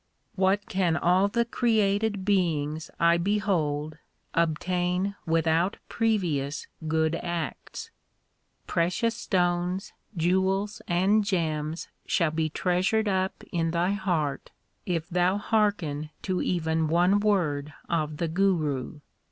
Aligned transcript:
What 0.33 0.65
can 0.67 0.97
all 0.97 1.27
the 1.27 1.45
created 1.45 2.25
beings 2.25 2.89
I 2.99 3.17
behold 3.17 3.99
obtain 4.33 5.13
without 5.27 5.77
previous 5.89 6.65
good 6.87 7.13
acts? 7.21 7.91
Precious 8.65 9.15
stones, 9.15 9.93
jewels, 10.17 10.81
and 10.87 11.23
gems 11.23 11.87
shall 12.07 12.31
be 12.31 12.49
treasured 12.49 13.07
up 13.07 13.43
in 13.51 13.69
thy 13.69 13.91
heart 13.91 14.49
if 14.87 15.07
thou 15.07 15.37
hearken 15.37 16.09
to 16.23 16.41
even 16.41 16.87
one 16.87 17.19
word 17.19 17.71
of 17.87 18.17
the 18.17 18.27
Guru. 18.27 19.01